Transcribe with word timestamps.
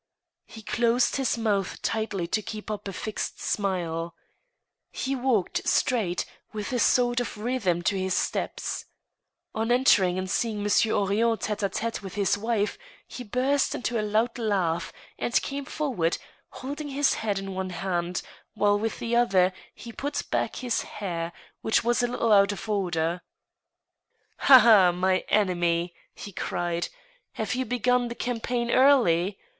He 0.47 0.63
closed 0.63 1.17
his 1.17 1.37
mouth 1.37 1.79
tightly 1.83 2.25
to 2.25 2.41
keep 2.41 2.71
up 2.71 2.87
a 2.87 2.91
fixed 2.91 3.39
smile. 3.39 4.15
He 4.89 5.15
walked 5.15 5.61
straight, 5.67 6.25
with 6.51 6.73
a 6.73 6.79
sort 6.79 7.19
of 7.19 7.37
rhythm 7.37 7.83
to 7.83 7.95
his 7.95 8.15
steps. 8.15 8.85
On 9.53 9.71
entering 9.71 10.17
and 10.17 10.27
seeing 10.27 10.63
Monsieur 10.63 10.95
Henrion 10.95 11.37
tite'^'teU 11.39 12.01
with 12.01 12.15
his 12.15 12.35
wife, 12.35 12.79
he 13.05 13.23
burst 13.23 13.75
into 13.75 14.01
a 14.01 14.01
loud 14.01 14.39
laugh, 14.39 14.91
and 15.19 15.39
came 15.43 15.65
forward, 15.65 16.17
holding 16.49 16.87
his 16.89 17.13
hat 17.13 17.37
in 17.37 17.53
one 17.53 17.69
hand, 17.69 18.23
while 18.55 18.79
with 18.79 18.97
the 18.97 19.15
other 19.15 19.53
he 19.75 19.91
put 19.91 20.23
back 20.31 20.55
his 20.55 20.81
hair, 20.81 21.31
which 21.61 21.83
was 21.83 22.01
a 22.01 22.07
little 22.07 22.31
out 22.31 22.51
of 22.51 22.67
order." 22.67 23.21
Ha! 24.49 24.57
ha! 24.57 24.91
my 24.91 25.19
enemy," 25.29 25.93
he 26.15 26.31
cried;" 26.31 26.89
have 27.33 27.53
you 27.53 27.65
begun 27.65 28.07
the 28.07 28.15
campaign 28.15 28.71
early 28.71 29.37